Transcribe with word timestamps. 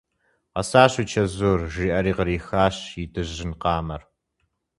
Къэсащ 0.53 0.93
уи 0.97 1.05
чэзур!– 1.11 1.59
жиӏэри 1.73 2.13
кърихащ 2.17 2.75
и 3.03 3.05
дыжьын 3.13 3.51
къамэр. 3.61 4.01